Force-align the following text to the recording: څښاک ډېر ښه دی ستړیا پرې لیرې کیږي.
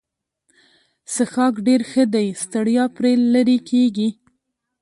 څښاک 1.13 1.55
ډېر 1.67 1.81
ښه 1.89 2.03
دی 2.13 2.27
ستړیا 2.43 2.85
پرې 2.95 3.11
لیرې 3.33 3.57
کیږي. 3.69 4.09